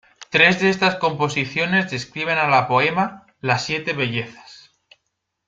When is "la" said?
2.47-2.67